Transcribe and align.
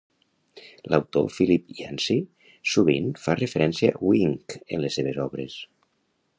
L'autor 0.93 1.27
Philip 1.33 1.75
Yancey 1.81 2.23
sovint 2.73 3.13
fa 3.27 3.37
referència 3.43 3.93
a 3.99 4.03
Wink 4.13 4.59
en 4.63 4.85
les 4.87 5.01
seves 5.01 5.25
obres. 5.29 5.63